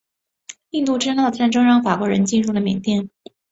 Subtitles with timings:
[0.71, 3.11] 印度支那的战争让法国人进入了缅甸。